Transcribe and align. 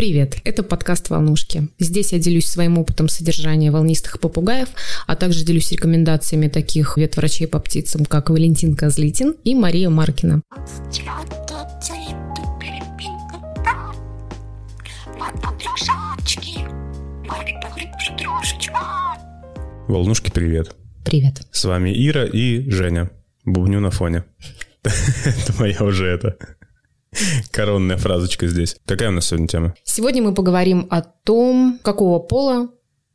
Привет, 0.00 0.38
это 0.44 0.62
подкаст 0.62 1.10
«Волнушки». 1.10 1.68
Здесь 1.78 2.14
я 2.14 2.18
делюсь 2.18 2.46
своим 2.46 2.78
опытом 2.78 3.10
содержания 3.10 3.70
волнистых 3.70 4.18
попугаев, 4.18 4.70
а 5.06 5.14
также 5.14 5.44
делюсь 5.44 5.70
рекомендациями 5.72 6.48
таких 6.48 6.96
ветврачей 6.96 7.46
по 7.46 7.60
птицам, 7.60 8.06
как 8.06 8.30
Валентин 8.30 8.76
Козлитин 8.76 9.36
и 9.44 9.54
Мария 9.54 9.90
Маркина. 9.90 10.40
Волнушки, 19.86 20.30
привет. 20.30 20.76
Привет. 21.04 21.42
С 21.50 21.66
вами 21.66 21.92
Ира 21.94 22.24
и 22.24 22.70
Женя. 22.70 23.10
Бубню 23.44 23.80
на 23.80 23.90
фоне. 23.90 24.24
Это 24.82 25.52
моя 25.58 25.84
уже 25.84 26.06
это 26.06 26.38
коронная 27.50 27.96
фразочка 27.96 28.46
здесь. 28.46 28.76
Какая 28.86 29.08
у 29.08 29.12
нас 29.12 29.26
сегодня 29.26 29.48
тема? 29.48 29.74
Сегодня 29.84 30.22
мы 30.22 30.34
поговорим 30.34 30.86
о 30.90 31.02
том, 31.02 31.78
какого 31.82 32.18
пола 32.18 32.70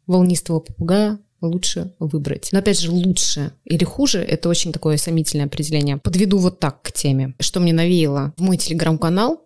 волнистого 0.08 0.60
попугая 0.60 1.20
лучше 1.42 1.94
выбрать. 2.00 2.50
Но 2.52 2.60
опять 2.60 2.80
же, 2.80 2.92
лучше 2.92 3.52
или 3.66 3.84
хуже– 3.84 4.20
это 4.28 4.50
очень 4.50 4.72
такое 4.72 4.98
сомнительное 4.98 5.46
определение. 5.46 5.98
Подведу 5.98 6.38
вот 6.38 6.60
так 6.60 6.82
к 6.82 6.92
теме. 6.92 7.36
Что 7.40 7.60
мне 7.60 7.74
навеяло? 7.74 8.34
В 8.38 8.42
мой 8.42 8.58
телеграм-канал 8.58 9.42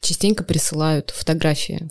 частенько 0.00 0.44
присылают 0.44 1.10
фотографии 1.10 1.90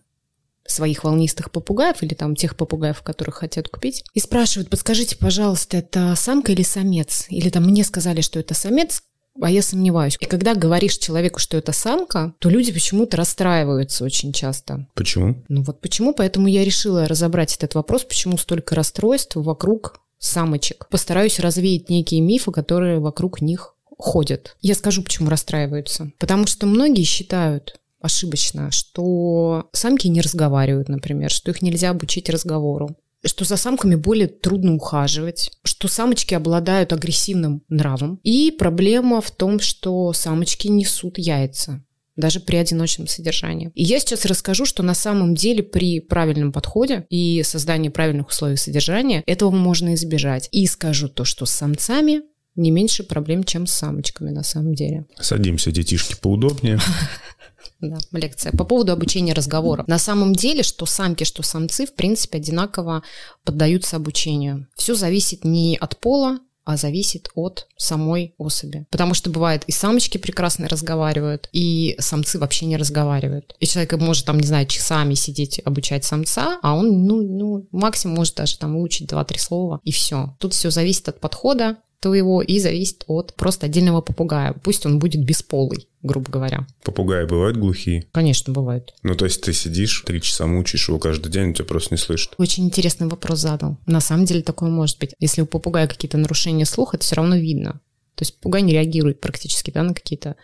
своих 0.68 1.04
волнистых 1.04 1.52
попугаев 1.52 2.02
или 2.02 2.16
там 2.16 2.36
тех 2.36 2.56
попугаев, 2.56 3.04
которых 3.04 3.36
хотят 3.36 3.70
купить, 3.70 4.04
и 4.14 4.20
спрашивают, 4.20 4.70
подскажите, 4.70 5.16
пожалуйста, 5.16 5.78
это 5.78 6.16
самка 6.16 6.54
или 6.54 6.64
самец? 6.64 7.28
Или 7.30 7.50
там 7.50 7.66
мне 7.66 7.84
сказали, 7.84 8.22
что 8.22 8.40
это 8.40 8.56
самец, 8.56 9.04
а 9.42 9.50
я 9.52 9.62
сомневаюсь. 9.62 10.18
И 10.20 10.26
когда 10.26 10.56
говоришь 10.56 10.98
человеку, 10.98 11.40
что 11.40 11.58
это 11.58 11.72
самка, 11.72 12.34
то 12.40 12.50
люди 12.50 12.72
почему-то 12.72 13.18
расстраиваются 13.18 14.04
очень 14.04 14.34
часто. 14.34 14.88
Почему? 14.94 15.44
Ну 15.50 15.64
вот 15.64 15.82
почему, 15.82 16.14
поэтому 16.14 16.48
я 16.48 16.64
решила 16.64 17.08
разобрать 17.08 17.56
этот 17.56 17.76
вопрос, 17.76 18.04
почему 18.04 18.38
столько 18.38 18.76
расстройств 18.76 19.36
вокруг 19.36 20.00
самочек. 20.18 20.88
Постараюсь 20.90 21.40
развеять 21.40 21.90
некие 21.90 22.22
мифы, 22.22 22.52
которые 22.52 23.00
вокруг 23.00 23.42
них 23.42 23.76
ходят. 23.98 24.56
Я 24.62 24.76
скажу, 24.76 25.04
почему 25.04 25.30
расстраиваются. 25.30 26.12
Потому 26.18 26.48
что 26.48 26.66
многие 26.66 27.04
считают, 27.04 27.80
ошибочно, 28.02 28.72
что 28.72 29.68
самки 29.72 30.08
не 30.08 30.22
разговаривают, 30.22 30.90
например, 30.90 31.32
что 31.32 31.52
их 31.52 31.62
нельзя 31.62 31.90
обучить 31.90 32.30
разговору 32.30 32.96
что 33.26 33.46
за 33.46 33.58
самками 33.58 33.96
более 33.96 34.28
трудно 34.28 34.76
ухаживать, 34.76 35.52
что 35.64 35.88
самочки 35.88 36.34
обладают 36.34 36.94
агрессивным 36.94 37.64
нравом. 37.70 38.20
И 38.24 38.52
проблема 38.52 39.22
в 39.22 39.32
том, 39.32 39.60
что 39.60 40.14
самочки 40.14 40.68
несут 40.68 41.18
яйца 41.18 41.84
даже 42.16 42.40
при 42.40 42.56
одиночном 42.56 43.08
содержании. 43.08 43.72
И 43.76 43.84
я 43.84 44.00
сейчас 44.00 44.26
расскажу, 44.26 44.66
что 44.66 44.84
на 44.84 44.94
самом 44.94 45.36
деле 45.36 45.64
при 45.64 46.00
правильном 46.00 46.52
подходе 46.54 47.06
и 47.10 47.44
создании 47.44 47.90
правильных 47.90 48.30
условий 48.30 48.56
содержания 48.56 49.22
этого 49.26 49.52
можно 49.52 49.94
избежать. 49.96 50.48
И 50.52 50.66
скажу 50.68 51.10
то, 51.10 51.26
что 51.26 51.46
с 51.46 51.52
самцами 51.52 52.22
не 52.56 52.72
меньше 52.72 53.04
проблем, 53.04 53.44
чем 53.44 53.68
с 53.68 53.74
самочками 53.74 54.30
на 54.30 54.44
самом 54.44 54.76
деле. 54.76 55.06
Садимся, 55.20 55.72
детишки, 55.72 56.16
поудобнее. 56.20 56.80
Да, 57.82 57.98
лекция. 58.12 58.52
По 58.52 58.64
поводу 58.64 58.92
обучения 58.92 59.34
разговоров. 59.34 59.88
На 59.88 60.00
самом 60.00 60.34
деле, 60.34 60.64
что 60.64 60.86
самки, 60.86 61.24
что 61.24 61.44
самцы, 61.44 61.86
в 61.86 61.94
принципе, 61.94 62.38
одинаково 62.38 63.04
поддаются 63.44 63.98
обучению. 63.98 64.68
Все 64.76 64.96
зависит 64.96 65.44
не 65.44 65.78
от 65.80 65.98
пола, 66.00 66.40
а 66.66 66.78
зависит 66.78 67.30
от 67.36 67.68
самой 67.78 68.34
особи. 68.38 68.88
Потому 68.90 69.14
что 69.14 69.30
бывает 69.30 69.64
и 69.68 69.72
самочки 69.72 70.18
прекрасно 70.18 70.68
разговаривают, 70.68 71.48
и 71.54 71.96
самцы 72.00 72.40
вообще 72.40 72.66
не 72.66 72.76
разговаривают. 72.76 73.56
И 73.60 73.68
человек 73.68 73.94
может 73.94 74.26
там, 74.26 74.40
не 74.40 74.48
знаю, 74.48 74.66
часами 74.66 75.14
сидеть 75.14 75.62
обучать 75.64 76.04
самца, 76.04 76.60
а 76.64 76.76
он, 76.76 77.06
ну, 77.06 77.22
ну 77.22 77.68
максимум 77.72 78.18
может 78.18 78.36
даже 78.36 78.58
там 78.58 78.74
выучить 78.74 79.08
два-три 79.08 79.38
слова, 79.38 79.80
и 79.84 79.92
все. 79.92 80.36
Тут 80.40 80.54
все 80.54 80.72
зависит 80.72 81.08
от 81.08 81.20
подхода, 81.20 81.78
твоего 82.06 82.44
и 82.44 82.60
зависит 82.60 83.04
от 83.08 83.34
просто 83.34 83.66
отдельного 83.66 84.00
попугая. 84.00 84.54
Пусть 84.54 84.86
он 84.86 85.00
будет 85.00 85.26
бесполый, 85.26 85.88
грубо 86.04 86.30
говоря. 86.30 86.68
Попугаи 86.84 87.26
бывают 87.26 87.58
глухие? 87.58 88.06
Конечно, 88.12 88.54
бывают. 88.54 88.94
Ну, 89.02 89.16
то 89.16 89.26
есть 89.26 89.42
ты 89.42 89.54
сидишь, 89.54 90.04
три 90.06 90.22
часа 90.22 90.46
мучаешь 90.46 90.88
его 90.88 91.00
каждый 91.00 91.32
день, 91.32 91.48
он 91.48 91.54
тебя 91.56 91.66
просто 91.66 91.96
не 91.96 91.98
слышит. 91.98 92.36
Очень 92.38 92.66
интересный 92.66 93.08
вопрос 93.08 93.40
задал. 93.40 93.78
На 93.88 94.02
самом 94.02 94.26
деле 94.26 94.44
такое 94.44 94.70
может 94.70 95.00
быть. 95.00 95.16
Если 95.20 95.42
у 95.42 95.48
попугая 95.48 95.88
какие-то 95.88 96.20
нарушения 96.20 96.66
слуха, 96.66 96.98
это 96.98 97.06
все 97.06 97.16
равно 97.16 97.38
видно. 97.38 97.82
То 98.14 98.22
есть 98.22 98.36
попугай 98.36 98.62
не 98.62 98.74
реагирует 98.74 99.20
практически 99.20 99.72
да, 99.72 99.82
на 99.82 99.96
какие-то 99.96 100.36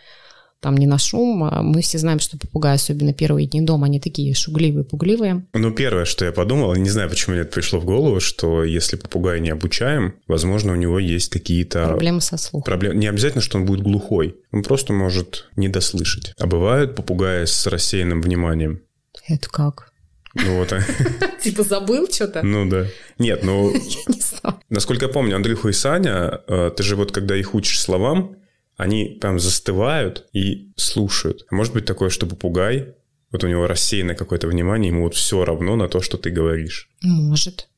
там 0.62 0.78
не 0.78 0.88
на 0.88 0.98
шум. 0.98 1.44
А 1.44 1.62
мы 1.62 1.82
все 1.82 1.98
знаем, 1.98 2.20
что 2.20 2.38
попугаи, 2.38 2.76
особенно 2.76 3.14
первые 3.14 3.48
дни 3.48 3.62
дома, 3.62 3.88
они 3.88 4.00
такие 4.00 4.34
шугливые, 4.34 4.86
пугливые. 4.86 5.46
Ну, 5.54 5.72
первое, 5.72 6.06
что 6.06 6.24
я 6.24 6.32
подумал, 6.32 6.74
не 6.76 6.90
знаю, 6.90 7.10
почему 7.10 7.34
мне 7.34 7.42
это 7.42 7.52
пришло 7.52 7.80
в 7.80 7.86
голову, 7.86 8.20
что 8.20 8.64
если 8.64 8.96
попугай 8.96 9.42
не 9.42 9.50
обучаем, 9.50 10.16
возможно, 10.28 10.72
у 10.72 10.76
него 10.76 11.00
есть 11.00 11.30
какие-то... 11.30 11.88
Проблемы 11.88 12.22
со 12.22 12.38
слухом. 12.38 12.66
Проблем... 12.66 12.98
Не 13.00 13.08
обязательно, 13.08 13.42
что 13.42 13.58
он 13.58 13.66
будет 13.66 13.82
глухой. 13.82 14.36
Он 14.52 14.64
просто 14.64 14.94
может 14.94 15.50
не 15.56 15.68
дослышать. 15.68 16.34
А 16.40 16.46
бывают 16.46 16.96
попугаи 16.96 17.46
с 17.46 17.66
рассеянным 17.68 18.22
вниманием. 18.22 18.82
Это 19.28 19.50
как? 19.50 19.92
Ну 20.36 20.58
вот. 20.58 20.74
Типа 21.42 21.64
забыл 21.64 22.08
что-то? 22.12 22.44
Ну 22.44 22.70
да. 22.70 22.86
Нет, 23.18 23.44
ну... 23.44 23.72
Я 23.74 23.80
не 24.08 24.22
знаю. 24.22 24.60
Насколько 24.70 25.06
я 25.06 25.12
помню, 25.12 25.36
Андрюха 25.36 25.70
и 25.70 25.74
Саня, 25.74 26.42
э, 26.48 26.72
ты 26.76 26.84
же 26.84 26.96
вот 26.96 27.12
когда 27.12 27.36
их 27.36 27.54
учишь 27.56 27.82
словам, 27.82 28.38
они 28.82 29.06
прям 29.22 29.40
застывают 29.40 30.28
и 30.34 30.72
слушают. 30.76 31.46
А 31.52 31.56
может 31.56 31.72
быть 31.72 31.86
такое, 31.86 32.10
что 32.10 32.26
попугай, 32.26 32.96
вот 33.32 33.44
у 33.44 33.48
него 33.48 33.68
рассеянное 33.68 34.16
какое-то 34.16 34.48
внимание, 34.48 34.90
ему 34.90 35.04
вот 35.04 35.14
все 35.14 35.46
равно 35.46 35.76
на 35.76 35.88
то, 35.88 36.02
что 36.02 36.18
ты 36.18 36.32
говоришь. 36.32 36.90
Может. 37.04 37.70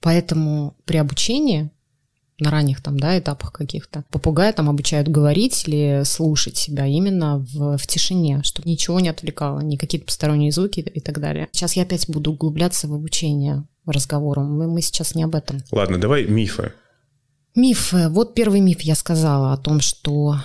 Поэтому 0.00 0.76
при 0.84 0.98
обучении 0.98 1.70
на 2.38 2.52
ранних 2.52 2.80
там, 2.80 2.98
да, 2.98 3.18
этапах 3.18 3.52
каких-то. 3.52 4.04
Попугая 4.12 4.52
там 4.52 4.70
обучают 4.70 5.08
говорить 5.08 5.66
или 5.66 6.02
слушать 6.04 6.56
себя 6.56 6.86
именно 6.86 7.38
в, 7.38 7.76
в 7.76 7.86
тишине, 7.88 8.42
чтобы 8.44 8.70
ничего 8.70 9.00
не 9.00 9.08
отвлекало, 9.08 9.58
ни 9.58 9.76
какие-то 9.76 10.06
посторонние 10.06 10.52
звуки 10.52 10.78
и 10.78 11.00
так 11.00 11.18
далее. 11.20 11.48
Сейчас 11.50 11.74
я 11.74 11.82
опять 11.82 12.08
буду 12.08 12.30
углубляться 12.30 12.86
в 12.86 12.94
обучение 12.94 13.64
разговором. 13.84 14.56
Мы, 14.56 14.68
мы 14.68 14.80
сейчас 14.80 15.16
не 15.16 15.24
об 15.24 15.34
этом. 15.34 15.58
Ладно, 15.72 15.98
давай 15.98 16.24
мифы. 16.24 16.72
Мифы. 17.54 18.08
Вот 18.08 18.34
первый 18.34 18.60
миф 18.60 18.80
я 18.82 18.94
сказала 18.94 19.52
о 19.52 19.56
том, 19.56 19.80
что 19.80 20.36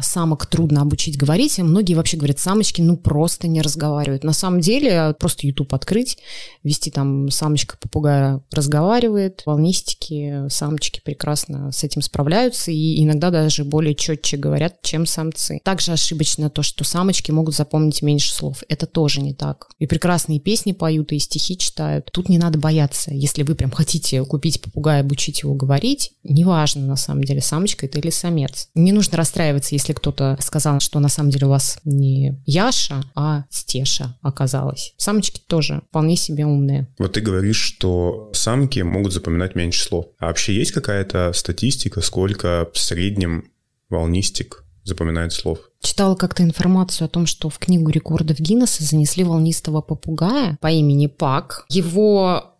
самок 0.00 0.46
трудно 0.46 0.82
обучить 0.82 1.16
говорить. 1.16 1.58
Многие 1.58 1.94
вообще 1.94 2.16
говорят, 2.16 2.38
самочки 2.38 2.80
ну 2.80 2.96
просто 2.96 3.48
не 3.48 3.60
разговаривают. 3.60 4.24
На 4.24 4.32
самом 4.32 4.60
деле 4.60 5.14
просто 5.18 5.46
YouTube 5.46 5.74
открыть, 5.74 6.18
вести 6.62 6.90
там 6.90 7.30
самочка 7.30 7.76
попугая 7.78 8.42
разговаривает, 8.50 9.42
волнистики, 9.46 10.48
самочки 10.48 11.00
прекрасно 11.04 11.72
с 11.72 11.84
этим 11.84 12.02
справляются 12.02 12.70
и 12.70 13.02
иногда 13.02 13.30
даже 13.30 13.64
более 13.64 13.94
четче 13.94 14.36
говорят, 14.36 14.82
чем 14.82 15.06
самцы. 15.06 15.60
Также 15.64 15.92
ошибочно 15.92 16.50
то, 16.50 16.62
что 16.62 16.84
самочки 16.84 17.30
могут 17.30 17.54
запомнить 17.54 18.02
меньше 18.02 18.32
слов. 18.32 18.62
Это 18.68 18.86
тоже 18.86 19.20
не 19.20 19.34
так. 19.34 19.68
И 19.78 19.86
прекрасные 19.86 20.40
песни 20.40 20.72
поют, 20.72 21.12
и 21.12 21.18
стихи 21.18 21.56
читают. 21.56 22.10
Тут 22.12 22.28
не 22.28 22.38
надо 22.38 22.58
бояться. 22.58 23.12
Если 23.12 23.42
вы 23.42 23.54
прям 23.54 23.70
хотите 23.70 24.24
купить 24.24 24.60
попугая, 24.60 25.00
обучить 25.00 25.42
его 25.42 25.54
говорить, 25.54 26.12
неважно 26.22 26.86
на 26.86 26.96
самом 26.96 27.24
деле, 27.24 27.40
самочка 27.40 27.86
это 27.86 27.98
или 27.98 28.10
самец. 28.10 28.68
Не 28.74 28.92
нужно 28.92 29.16
расстраиваться 29.16 29.71
если 29.72 29.92
кто-то 29.92 30.36
сказал, 30.40 30.80
что 30.80 31.00
на 31.00 31.08
самом 31.08 31.30
деле 31.30 31.46
у 31.46 31.50
вас 31.50 31.78
не 31.84 32.40
Яша, 32.46 33.02
а 33.14 33.44
Стеша 33.50 34.16
оказалась. 34.22 34.94
Самочки 34.96 35.40
тоже 35.46 35.82
вполне 35.88 36.16
себе 36.16 36.44
умные. 36.44 36.88
Вот 36.98 37.12
ты 37.12 37.20
говоришь, 37.20 37.60
что 37.60 38.30
самки 38.34 38.80
могут 38.80 39.12
запоминать 39.12 39.54
меньше 39.54 39.82
слов. 39.82 40.06
А 40.18 40.26
вообще 40.26 40.54
есть 40.54 40.72
какая-то 40.72 41.32
статистика, 41.34 42.00
сколько 42.00 42.68
в 42.72 42.78
среднем 42.78 43.50
волнистик 43.88 44.64
запоминает 44.84 45.32
слов? 45.32 45.58
Читала 45.80 46.14
как-то 46.14 46.42
информацию 46.42 47.06
о 47.06 47.08
том, 47.08 47.26
что 47.26 47.48
в 47.48 47.58
книгу 47.58 47.90
рекордов 47.90 48.38
Гиннесса 48.38 48.84
занесли 48.84 49.24
волнистого 49.24 49.80
попугая 49.80 50.58
по 50.60 50.70
имени 50.70 51.06
Пак. 51.06 51.66
Его 51.68 52.52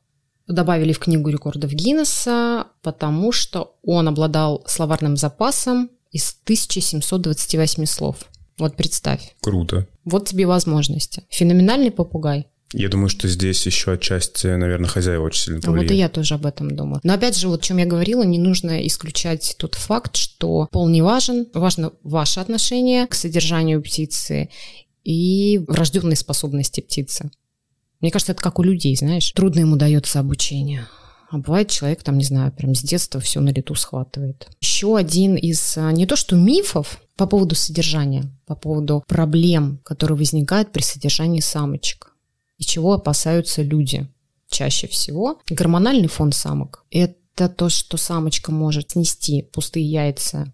добавили 0.49 0.93
в 0.93 0.99
книгу 0.99 1.29
рекордов 1.29 1.73
Гиннесса, 1.73 2.67
потому 2.83 3.33
что 3.33 3.77
он 3.83 4.09
обладал 4.09 4.63
словарным 4.67 5.17
запасом 5.17 5.91
из 6.13 6.37
1728 6.45 7.87
слов. 7.87 8.17
Вот 8.59 8.77
представь. 8.77 9.35
Круто. 9.41 9.89
Вот 10.05 10.29
тебе 10.29 10.47
возможности. 10.47 11.25
Феноменальный 11.31 11.91
попугай. 11.91 12.47
Я 12.75 12.89
думаю, 12.89 13.09
что 13.09 13.29
здесь 13.29 13.65
еще 13.67 13.93
отчасти, 13.93 14.47
наверное, 14.47 14.89
хозяева 14.89 15.25
очень 15.25 15.43
сильно 15.43 15.61
повлияли. 15.61 15.89
Вот 15.89 15.95
и 15.95 15.99
я 15.99 16.09
тоже 16.09 16.35
об 16.35 16.47
этом 16.47 16.75
думаю. 16.75 17.01
Но 17.03 17.13
опять 17.13 17.37
же, 17.37 17.49
вот 17.49 17.61
о 17.61 17.65
чем 17.65 17.77
я 17.77 17.87
говорила, 17.87 18.23
не 18.23 18.39
нужно 18.39 18.87
исключать 18.87 19.57
тот 19.59 19.75
факт, 19.75 20.17
что 20.17 20.69
пол 20.71 20.89
не 20.89 21.03
важен, 21.03 21.47
важно 21.53 21.93
ваше 22.03 22.41
отношение 22.41 23.07
к 23.07 23.15
содержанию 23.15 23.83
птицы 23.83 24.49
и 25.05 25.61
врожденные 25.69 26.17
способности 26.17 26.81
птицы. 26.81 27.31
Мне 28.01 28.11
кажется, 28.11 28.33
это 28.33 28.43
как 28.43 28.59
у 28.59 28.63
людей, 28.63 28.97
знаешь. 28.97 29.31
Трудно 29.33 29.61
ему 29.61 29.77
дается 29.77 30.19
обучение. 30.19 30.89
А 31.33 31.39
бывает 31.39 31.71
человек, 31.71 32.03
там, 32.03 32.19
не 32.19 32.25
знаю, 32.25 32.53
прям 32.53 32.75
с 32.75 32.83
детства 32.83 33.19
все 33.19 33.41
на 33.41 33.49
лету 33.49 33.75
схватывает. 33.75 34.49
Еще 34.61 34.99
один 34.99 35.35
из 35.35 35.79
а, 35.79 35.91
не 35.91 36.05
то 36.05 36.15
что 36.15 36.37
мифов 36.37 37.01
по 37.17 37.27
поводу 37.27 37.55
содержания, 37.55 38.25
по 38.45 38.55
поводу 38.55 39.03
проблем, 39.09 39.81
которые 39.83 40.19
возникают 40.19 40.73
при 40.73 40.83
содержании 40.83 41.41
самочек. 41.41 42.15
И 42.59 42.65
чего 42.65 42.93
опасаются 42.93 43.63
люди 43.63 44.07
чаще 44.51 44.87
всего? 44.89 45.39
Гормональный 45.49 46.09
фон 46.09 46.33
самок– 46.33 46.85
это 46.91 47.49
то, 47.49 47.71
что 47.71 47.97
самочка 47.97 48.53
может 48.53 48.91
снести 48.91 49.41
пустые 49.41 49.91
яйца 49.91 50.53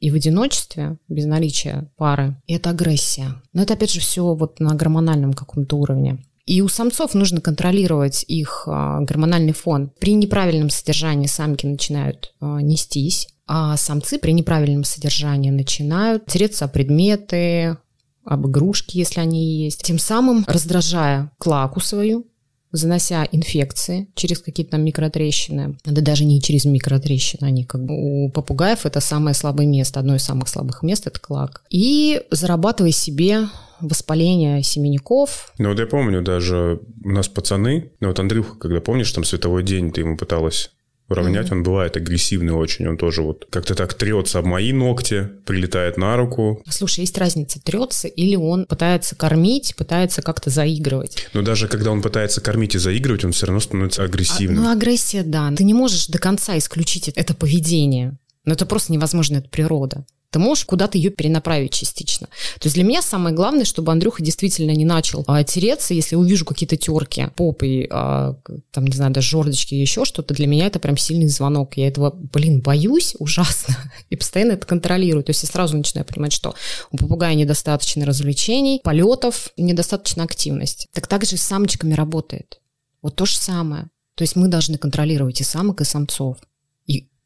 и 0.00 0.10
в 0.10 0.16
одиночестве, 0.16 0.98
без 1.08 1.26
наличия 1.26 1.92
пары, 1.96 2.40
и 2.48 2.54
это 2.54 2.70
агрессия. 2.70 3.40
Но 3.52 3.62
это, 3.62 3.74
опять 3.74 3.92
же, 3.92 4.00
все 4.00 4.34
вот 4.34 4.58
на 4.58 4.74
гормональном 4.74 5.32
каком-то 5.32 5.76
уровне. 5.76 6.24
И 6.48 6.62
у 6.62 6.68
самцов 6.68 7.12
нужно 7.12 7.42
контролировать 7.42 8.24
их 8.26 8.64
а, 8.66 9.00
гормональный 9.02 9.52
фон. 9.52 9.90
При 10.00 10.14
неправильном 10.14 10.70
содержании 10.70 11.26
самки 11.26 11.66
начинают 11.66 12.32
а, 12.40 12.62
нестись, 12.62 13.28
а 13.46 13.76
самцы 13.76 14.18
при 14.18 14.32
неправильном 14.32 14.84
содержании 14.84 15.50
начинают 15.50 16.24
тереться 16.24 16.64
о 16.64 16.68
предметы, 16.68 17.76
об 18.24 18.46
игрушки, 18.46 18.96
если 18.96 19.20
они 19.20 19.62
есть, 19.64 19.82
тем 19.82 19.98
самым 19.98 20.46
раздражая 20.48 21.30
клаку 21.36 21.80
свою, 21.80 22.26
занося 22.72 23.28
инфекции 23.30 24.08
через 24.14 24.38
какие-то 24.38 24.78
микротрещины, 24.78 25.76
да 25.84 26.00
даже 26.00 26.24
не 26.24 26.40
через 26.40 26.64
микротрещины, 26.64 27.46
они 27.46 27.64
как 27.64 27.84
бы 27.84 27.94
у 27.94 28.30
попугаев 28.30 28.86
это 28.86 29.00
самое 29.00 29.34
слабое 29.34 29.66
место, 29.66 30.00
одно 30.00 30.14
из 30.14 30.22
самых 30.22 30.48
слабых 30.48 30.82
мест 30.82 31.06
это 31.06 31.20
клак. 31.20 31.62
И 31.68 32.22
зарабатывая 32.30 32.92
себе 32.92 33.48
воспаление 33.80 34.62
семенников. 34.62 35.52
Ну 35.58 35.70
вот 35.70 35.78
я 35.78 35.86
помню 35.86 36.22
даже 36.22 36.80
у 37.04 37.10
нас 37.10 37.28
пацаны, 37.28 37.92
ну 38.00 38.08
вот 38.08 38.18
Андрюха, 38.18 38.56
когда 38.56 38.80
помнишь, 38.80 39.12
там 39.12 39.24
световой 39.24 39.62
день 39.62 39.92
ты 39.92 40.02
ему 40.02 40.16
пыталась 40.16 40.70
уравнять, 41.08 41.48
mm-hmm. 41.48 41.52
он 41.52 41.62
бывает 41.62 41.96
агрессивный 41.96 42.52
очень, 42.52 42.86
он 42.86 42.98
тоже 42.98 43.22
вот 43.22 43.46
как-то 43.50 43.74
так 43.74 43.94
трется 43.94 44.38
об 44.38 44.44
мои 44.44 44.72
ногти, 44.72 45.30
прилетает 45.46 45.96
на 45.96 46.16
руку. 46.16 46.62
Слушай, 46.68 47.00
есть 47.00 47.16
разница, 47.16 47.60
трется 47.60 48.08
или 48.08 48.36
он 48.36 48.66
пытается 48.66 49.16
кормить, 49.16 49.74
пытается 49.76 50.20
как-то 50.20 50.50
заигрывать. 50.50 51.26
Но 51.32 51.42
даже 51.42 51.66
когда 51.68 51.90
он 51.90 52.02
пытается 52.02 52.40
кормить 52.40 52.74
и 52.74 52.78
заигрывать, 52.78 53.24
он 53.24 53.32
все 53.32 53.46
равно 53.46 53.60
становится 53.60 54.04
агрессивным. 54.04 54.60
А, 54.60 54.68
ну, 54.68 54.72
агрессия, 54.72 55.22
да. 55.22 55.50
Ты 55.56 55.64
не 55.64 55.74
можешь 55.74 56.08
до 56.08 56.18
конца 56.18 56.58
исключить 56.58 57.08
это 57.08 57.34
поведение. 57.34 58.18
Но 58.48 58.54
это 58.54 58.64
просто 58.64 58.92
невозможно, 58.92 59.36
это 59.36 59.48
природа 59.50 60.06
ты 60.30 60.38
можешь 60.38 60.64
куда-то 60.64 60.98
ее 60.98 61.10
перенаправить 61.10 61.72
частично. 61.72 62.26
То 62.26 62.66
есть 62.66 62.74
для 62.74 62.84
меня 62.84 63.00
самое 63.00 63.34
главное, 63.34 63.64
чтобы 63.64 63.92
Андрюха 63.92 64.22
действительно 64.22 64.72
не 64.72 64.84
начал 64.84 65.24
а, 65.26 65.42
тереться, 65.42 65.94
если 65.94 66.16
увижу 66.16 66.44
какие-то 66.44 66.76
терки 66.76 67.28
попой, 67.34 67.88
а, 67.90 68.36
там, 68.70 68.86
не 68.86 68.92
знаю, 68.94 69.12
даже 69.12 69.28
жердочки 69.28 69.74
или 69.74 69.80
еще 69.80 70.04
что-то, 70.04 70.34
для 70.34 70.46
меня 70.46 70.66
это 70.66 70.80
прям 70.80 70.98
сильный 70.98 71.28
звонок. 71.28 71.76
Я 71.76 71.88
этого, 71.88 72.10
блин, 72.10 72.60
боюсь 72.60 73.14
ужасно 73.18 73.76
и 74.10 74.16
постоянно 74.16 74.52
это 74.52 74.66
контролирую. 74.66 75.24
То 75.24 75.30
есть 75.30 75.42
я 75.42 75.48
сразу 75.48 75.76
начинаю 75.76 76.06
понимать, 76.06 76.32
что 76.32 76.54
у 76.90 76.98
попугая 76.98 77.34
недостаточно 77.34 78.04
развлечений, 78.04 78.80
полетов, 78.84 79.52
недостаточно 79.56 80.24
активности. 80.24 80.88
Так 80.92 81.06
так 81.06 81.24
же 81.24 81.36
и 81.36 81.38
с 81.38 81.42
самочками 81.42 81.94
работает. 81.94 82.60
Вот 83.00 83.16
то 83.16 83.24
же 83.24 83.36
самое. 83.36 83.88
То 84.14 84.22
есть 84.22 84.36
мы 84.36 84.48
должны 84.48 84.76
контролировать 84.76 85.40
и 85.40 85.44
самок, 85.44 85.80
и 85.80 85.84
самцов. 85.84 86.36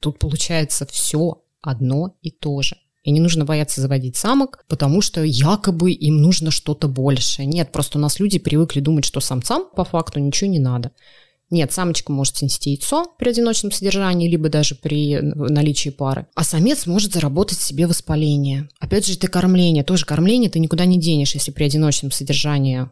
Тут 0.02 0.19
получается 0.19 0.84
все 0.84 1.43
одно 1.60 2.16
и 2.22 2.32
то 2.32 2.60
же. 2.60 2.76
И 3.04 3.12
не 3.12 3.20
нужно 3.20 3.44
бояться 3.44 3.81
заводить 3.81 4.16
самок, 4.16 4.64
потому 4.69 5.00
что 5.00 5.22
якобы 5.22 5.93
им 5.93 6.20
нужно 6.20 6.50
что-то 6.50 6.88
большее. 6.88 7.46
Нет, 7.46 7.70
просто 7.70 7.99
у 7.99 8.00
нас 8.00 8.19
люди 8.19 8.40
привыкли 8.40 8.81
думать, 8.81 9.04
что 9.04 9.20
самцам 9.20 9.64
по 9.76 9.84
факту 9.84 10.19
ничего 10.19 10.50
не 10.50 10.58
надо. 10.58 10.90
Нет, 11.50 11.72
самочка 11.72 12.10
может 12.10 12.37
снести 12.37 12.70
яйцо 12.70 13.14
при 13.16 13.31
одиночном 13.31 13.70
содержании, 13.70 14.28
либо 14.28 14.49
даже 14.49 14.75
при 14.75 15.20
наличии 15.20 15.90
пары. 15.90 16.26
А 16.34 16.43
самец 16.43 16.87
может 16.87 17.12
заработать 17.12 17.60
себе 17.60 17.87
воспаление. 17.87 18.69
Опять 18.81 19.06
же, 19.06 19.14
это 19.14 19.28
кормление. 19.28 19.84
Тоже 19.84 20.05
кормление 20.05 20.50
ты 20.50 20.58
никуда 20.58 20.84
не 20.84 20.98
денешь, 20.98 21.34
если 21.34 21.52
при 21.52 21.64
одиночном 21.64 22.10
содержании 22.10 22.90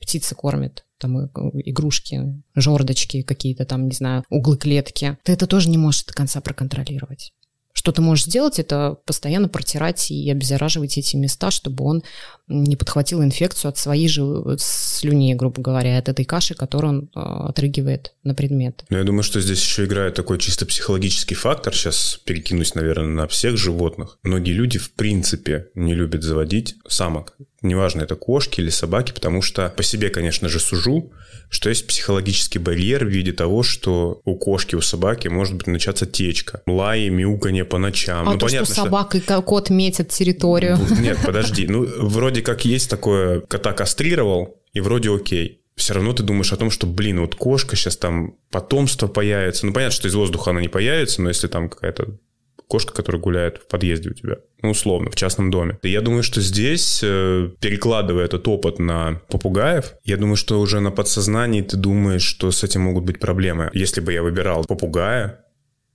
птица 0.00 0.34
кормит 0.34 0.84
там 0.98 1.26
игрушки, 1.26 2.42
жердочки 2.54 3.22
какие-то 3.22 3.64
там, 3.64 3.86
не 3.86 3.94
знаю, 3.94 4.24
углы 4.30 4.56
клетки. 4.56 5.18
Ты 5.22 5.32
это 5.32 5.46
тоже 5.46 5.70
не 5.70 5.78
можешь 5.78 6.04
до 6.04 6.12
конца 6.12 6.40
проконтролировать. 6.40 7.32
Что 7.72 7.92
ты 7.92 8.02
можешь 8.02 8.24
сделать, 8.24 8.58
это 8.58 8.96
постоянно 9.06 9.48
протирать 9.48 10.10
и 10.10 10.28
обеззараживать 10.30 10.98
эти 10.98 11.14
места, 11.14 11.52
чтобы 11.52 11.84
он 11.84 12.02
не 12.48 12.76
подхватил 12.76 13.22
инфекцию 13.22 13.70
от 13.70 13.78
своей 13.78 14.08
же 14.08 14.22
слюни, 14.58 15.34
грубо 15.34 15.62
говоря, 15.62 15.98
от 15.98 16.08
этой 16.08 16.24
каши, 16.24 16.54
которую 16.54 16.90
он 16.90 17.10
э, 17.14 17.48
отрыгивает 17.48 18.14
на 18.24 18.34
предмет. 18.34 18.84
Ну, 18.88 18.98
я 18.98 19.04
думаю, 19.04 19.22
что 19.22 19.40
здесь 19.40 19.60
еще 19.60 19.84
играет 19.84 20.14
такой 20.14 20.38
чисто 20.38 20.66
психологический 20.66 21.34
фактор. 21.34 21.74
Сейчас 21.74 22.20
перекинусь, 22.24 22.74
наверное, 22.74 23.08
на 23.08 23.28
всех 23.28 23.56
животных. 23.56 24.18
Многие 24.22 24.52
люди, 24.52 24.78
в 24.78 24.92
принципе, 24.92 25.68
не 25.74 25.94
любят 25.94 26.22
заводить 26.22 26.76
самок. 26.88 27.34
Неважно, 27.60 28.02
это 28.02 28.14
кошки 28.14 28.60
или 28.60 28.70
собаки, 28.70 29.12
потому 29.12 29.42
что 29.42 29.68
по 29.76 29.82
себе, 29.82 30.10
конечно 30.10 30.48
же, 30.48 30.60
сужу, 30.60 31.12
что 31.50 31.68
есть 31.70 31.86
психологический 31.88 32.60
барьер 32.60 33.04
в 33.04 33.08
виде 33.08 33.32
того, 33.32 33.64
что 33.64 34.20
у 34.24 34.36
кошки, 34.36 34.76
у 34.76 34.80
собаки 34.80 35.26
может 35.26 35.54
быть 35.54 35.66
начаться 35.66 36.06
течка, 36.06 36.62
лай, 36.66 37.08
мяуканье 37.08 37.64
по 37.64 37.78
ночам. 37.78 38.28
А 38.28 38.32
ну, 38.32 38.38
то, 38.38 38.46
понятно, 38.46 38.66
что 38.66 38.84
собака 38.84 39.20
что... 39.20 39.38
и 39.38 39.42
кот 39.42 39.70
метят 39.70 40.10
территорию. 40.10 40.78
Нет, 41.00 41.18
подожди. 41.24 41.66
Ну, 41.66 41.88
вроде 41.98 42.37
как 42.42 42.64
есть 42.64 42.90
такое, 42.90 43.40
кота 43.40 43.72
кастрировал, 43.72 44.60
и 44.72 44.80
вроде 44.80 45.14
окей 45.14 45.58
все 45.78 45.94
равно 45.94 46.12
ты 46.12 46.22
думаешь 46.22 46.52
о 46.52 46.56
том, 46.56 46.70
что, 46.70 46.86
блин, 46.86 47.20
вот 47.20 47.36
кошка 47.36 47.76
сейчас 47.76 47.96
там 47.96 48.34
потомство 48.50 49.06
появится. 49.06 49.64
Ну, 49.64 49.72
понятно, 49.72 49.94
что 49.94 50.08
из 50.08 50.14
воздуха 50.14 50.50
она 50.50 50.60
не 50.60 50.68
появится, 50.68 51.22
но 51.22 51.28
если 51.28 51.46
там 51.46 51.68
какая-то 51.70 52.18
кошка, 52.66 52.92
которая 52.92 53.22
гуляет 53.22 53.58
в 53.58 53.68
подъезде 53.68 54.10
у 54.10 54.12
тебя, 54.12 54.38
ну, 54.60 54.70
условно, 54.70 55.10
в 55.10 55.16
частном 55.16 55.50
доме. 55.50 55.78
И 55.82 55.90
я 55.90 56.00
думаю, 56.00 56.22
что 56.22 56.40
здесь, 56.40 57.00
э, 57.02 57.50
перекладывая 57.60 58.24
этот 58.24 58.46
опыт 58.46 58.78
на 58.78 59.22
попугаев, 59.30 59.94
я 60.04 60.16
думаю, 60.16 60.36
что 60.36 60.60
уже 60.60 60.80
на 60.80 60.90
подсознании 60.90 61.62
ты 61.62 61.76
думаешь, 61.76 62.24
что 62.24 62.50
с 62.50 62.64
этим 62.64 62.82
могут 62.82 63.04
быть 63.04 63.20
проблемы. 63.20 63.70
Если 63.72 64.00
бы 64.00 64.12
я 64.12 64.22
выбирал 64.22 64.64
попугая, 64.64 65.44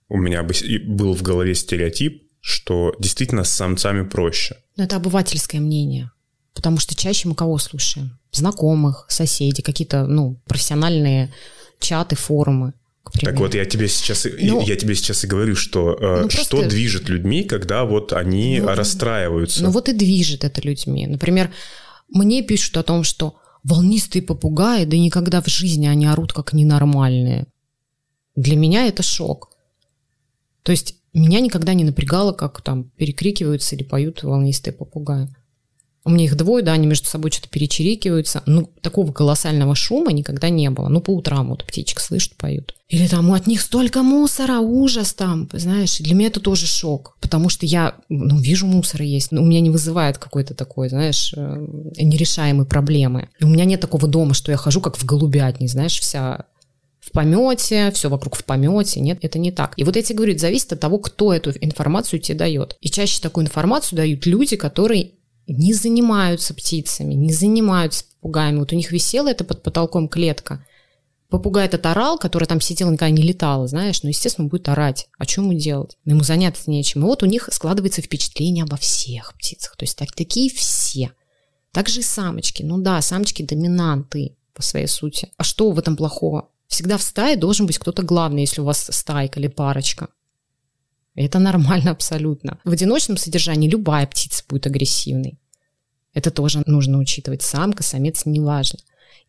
у 0.09 0.17
меня 0.17 0.43
бы 0.43 0.53
был 0.87 1.13
в 1.13 1.21
голове 1.21 1.53
стереотип, 1.53 2.23
что 2.39 2.95
действительно 2.99 3.43
с 3.43 3.51
самцами 3.51 4.07
проще. 4.07 4.55
Но 4.75 4.85
это 4.85 4.95
обывательское 4.95 5.61
мнение. 5.61 6.11
Потому 6.53 6.79
что 6.79 6.95
чаще 6.95 7.27
мы 7.27 7.35
кого 7.35 7.57
слушаем? 7.57 8.17
Знакомых, 8.31 9.05
соседей, 9.09 9.61
какие-то, 9.61 10.05
ну, 10.05 10.39
профессиональные 10.45 11.33
чаты, 11.79 12.15
форумы. 12.15 12.73
Так 13.21 13.37
вот, 13.37 13.53
я 13.53 13.65
тебе 13.65 13.87
сейчас, 13.87 14.25
ну, 14.39 14.61
я 14.61 14.75
тебе 14.75 14.95
сейчас 14.95 15.23
и 15.23 15.27
говорю, 15.27 15.55
что 15.55 15.97
э, 15.99 16.21
ну, 16.23 16.29
что 16.29 16.57
просто... 16.57 16.69
движет 16.69 17.09
людьми, 17.09 17.43
когда 17.43 17.83
вот 17.83 18.13
они 18.13 18.59
ну, 18.59 18.67
расстраиваются. 18.67 19.63
Ну 19.63 19.71
вот 19.71 19.89
и 19.89 19.93
движет 19.93 20.43
это 20.43 20.61
людьми. 20.61 21.05
Например, 21.05 21.51
мне 22.07 22.41
пишут 22.41 22.77
о 22.77 22.83
том, 22.83 23.03
что 23.03 23.35
волнистые 23.63 24.23
попугаи, 24.23 24.85
да 24.85 24.97
никогда 24.97 25.41
в 25.41 25.47
жизни 25.47 25.85
они 25.85 26.05
орут 26.05 26.33
как 26.33 26.53
ненормальные. 26.53 27.45
Для 28.35 28.55
меня 28.55 28.87
это 28.87 29.03
шок. 29.03 29.49
То 30.63 30.71
есть 30.71 30.95
меня 31.13 31.39
никогда 31.39 31.73
не 31.73 31.83
напрягало, 31.83 32.31
как 32.31 32.61
там 32.61 32.85
перекрикиваются 32.97 33.75
или 33.75 33.83
поют 33.83 34.23
волнистые 34.23 34.73
попугаи. 34.73 35.27
У 36.05 36.09
меня 36.09 36.25
их 36.25 36.35
двое, 36.35 36.63
да, 36.63 36.73
они 36.73 36.85
между 36.85 37.07
собой 37.07 37.31
что-то 37.31 37.47
перечерикиваются. 37.47 38.43
Ну, 38.45 38.69
такого 38.81 39.13
колоссального 39.13 39.73
шума 39.73 40.11
никогда 40.11 40.49
не 40.49 40.69
было. 40.69 40.89
Ну, 40.89 40.99
по 40.99 41.11
утрам 41.11 41.49
вот 41.49 41.63
птичек 41.63 42.01
слышат, 42.01 42.35
поют. 42.35 42.75
Или 42.89 43.07
там 43.07 43.31
от 43.31 43.47
них 43.47 43.61
столько 43.61 44.03
мусора, 44.03 44.59
ужас 44.59 45.13
там, 45.13 45.47
знаешь. 45.53 45.99
Для 45.99 46.13
меня 46.13 46.27
это 46.27 46.41
тоже 46.41 46.67
шок, 46.67 47.17
потому 47.21 47.47
что 47.47 47.65
я, 47.65 47.95
ну, 48.09 48.37
вижу 48.37 48.67
мусор 48.67 49.01
есть, 49.01 49.31
но 49.31 49.41
у 49.41 49.45
меня 49.45 49.61
не 49.61 49.69
вызывает 49.69 50.17
какой-то 50.17 50.53
такой, 50.53 50.89
знаешь, 50.89 51.33
э, 51.35 51.65
нерешаемой 51.97 52.65
проблемы. 52.65 53.29
И 53.39 53.45
у 53.45 53.47
меня 53.47 53.63
нет 53.63 53.79
такого 53.79 54.07
дома, 54.07 54.33
что 54.33 54.51
я 54.51 54.57
хожу 54.57 54.81
как 54.81 54.97
в 54.97 55.05
голубятне, 55.05 55.69
знаешь, 55.69 55.99
вся 55.99 56.45
в 56.99 57.11
помете, 57.11 57.91
все 57.91 58.09
вокруг 58.09 58.35
в 58.35 58.43
помете. 58.45 58.99
Нет, 58.99 59.19
это 59.21 59.39
не 59.39 59.51
так. 59.51 59.73
И 59.77 59.83
вот 59.83 59.95
тебе 59.95 60.15
говорю, 60.15 60.37
зависит 60.37 60.73
от 60.73 60.79
того, 60.79 60.99
кто 60.99 61.33
эту 61.33 61.51
информацию 61.61 62.19
тебе 62.19 62.37
дает. 62.37 62.77
И 62.81 62.89
чаще 62.89 63.21
такую 63.21 63.45
информацию 63.45 63.97
дают 63.97 64.25
люди, 64.25 64.55
которые 64.55 65.11
не 65.47 65.73
занимаются 65.73 66.53
птицами, 66.53 67.13
не 67.13 67.33
занимаются 67.33 68.05
попугаями. 68.05 68.59
Вот 68.59 68.71
у 68.71 68.75
них 68.75 68.91
висела 68.91 69.29
это 69.29 69.43
под 69.43 69.63
потолком 69.63 70.07
клетка. 70.07 70.65
Попугай 71.29 71.65
этот 71.65 71.85
орал, 71.87 72.19
который 72.19 72.45
там 72.45 72.61
сидел, 72.61 72.91
никогда 72.91 73.09
не 73.09 73.23
летал, 73.23 73.67
знаешь, 73.67 74.03
ну, 74.03 74.09
естественно, 74.09 74.45
он 74.45 74.49
будет 74.49 74.69
орать. 74.69 75.07
А 75.17 75.25
что 75.25 75.41
ему 75.41 75.53
делать? 75.53 75.97
Ему 76.05 76.23
заняться 76.23 76.69
нечем. 76.69 77.01
И 77.01 77.05
вот 77.05 77.23
у 77.23 77.25
них 77.25 77.49
складывается 77.51 78.03
впечатление 78.03 78.65
обо 78.65 78.77
всех 78.77 79.33
птицах. 79.33 79.75
То 79.75 79.83
есть 79.83 79.97
так, 79.97 80.11
такие 80.11 80.51
все. 80.51 81.11
Также 81.71 82.01
и 82.01 82.03
самочки. 82.03 82.61
Ну 82.61 82.77
да, 82.77 83.01
самочки 83.01 83.41
доминанты 83.41 84.37
по 84.53 84.61
своей 84.61 84.87
сути. 84.87 85.31
А 85.37 85.43
что 85.43 85.71
в 85.71 85.79
этом 85.79 85.97
плохого? 85.97 86.49
Всегда 86.67 86.97
в 86.97 87.03
стае 87.03 87.35
должен 87.35 87.65
быть 87.65 87.79
кто-то 87.79 88.03
главный, 88.03 88.41
если 88.41 88.61
у 88.61 88.65
вас 88.65 88.87
стайка 88.91 89.39
или 89.39 89.47
парочка. 89.47 90.09
Это 91.15 91.39
нормально 91.39 91.91
абсолютно. 91.91 92.59
В 92.63 92.71
одиночном 92.71 93.17
содержании 93.17 93.69
любая 93.69 94.07
птица 94.07 94.43
будет 94.47 94.65
агрессивной. 94.65 95.39
Это 96.13 96.31
тоже 96.31 96.63
нужно 96.65 96.97
учитывать. 96.99 97.41
Самка, 97.41 97.83
самец, 97.83 98.25
неважно. 98.25 98.79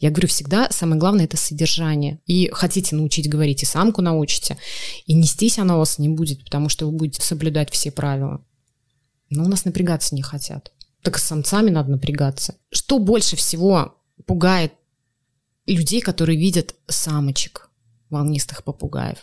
Я 0.00 0.10
говорю, 0.10 0.28
всегда 0.28 0.70
самое 0.70 0.98
главное– 0.98 1.24
это 1.26 1.36
содержание. 1.36 2.20
И 2.26 2.50
хотите 2.52 2.96
научить 2.96 3.28
говорить, 3.28 3.62
и 3.62 3.66
самку 3.66 4.02
научите. 4.02 4.58
И 5.06 5.14
нестись 5.14 5.58
она 5.58 5.76
у 5.76 5.78
вас 5.78 5.98
не 5.98 6.08
будет, 6.08 6.44
потому 6.44 6.68
что 6.68 6.86
вы 6.86 6.92
будете 6.92 7.22
соблюдать 7.22 7.70
все 7.70 7.90
правила. 7.90 8.44
Но 9.30 9.44
у 9.44 9.48
нас 9.48 9.64
напрягаться 9.64 10.14
не 10.14 10.22
хотят. 10.22 10.72
Так 11.02 11.18
с 11.18 11.24
самцами 11.24 11.70
надо 11.70 11.90
напрягаться. 11.90 12.56
Что 12.70 12.98
больше 12.98 13.36
всего 13.36 13.94
пугает 14.26 14.72
людей, 15.66 16.00
которые 16.00 16.38
видят 16.38 16.74
самочек 16.88 17.70
волнистых 18.10 18.64
попугаев. 18.64 19.18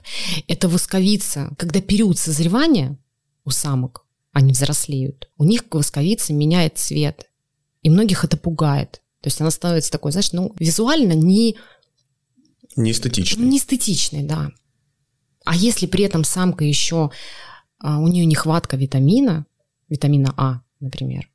Это 0.48 0.68
восковица. 0.68 1.54
Когда 1.58 1.82
период 1.82 2.18
созревания 2.18 2.98
у 3.46 3.50
самок, 3.52 4.06
они 4.32 4.54
взрослеют, 4.54 5.30
у 5.38 5.44
них 5.44 5.64
восковица 5.72 6.34
меняет 6.34 6.78
цвет. 6.78 7.30
И 7.82 7.90
многих 7.90 8.24
это 8.24 8.38
пугает. 8.38 9.02
То 9.22 9.28
есть 9.28 9.40
она 9.42 9.52
становится 9.52 9.92
такой, 9.92 10.12
знаешь, 10.12 10.32
ну, 10.34 10.54
визуально 10.60 11.14
не... 11.14 11.58
Не 12.76 12.92
эстетичной. 12.92 13.46
Не 13.46 13.58
эстетичной, 13.58 14.24
да. 14.24 14.52
А 15.46 15.56
если 15.56 15.86
при 15.86 16.04
этом 16.04 16.24
самка 16.24 16.64
еще, 16.64 17.12
а, 17.80 18.00
у 18.00 18.08
нее 18.08 18.26
нехватка 18.26 18.78
витамина, 18.78 19.46
витамина 19.90 20.34
А, 20.38 20.62
например, 20.80 21.30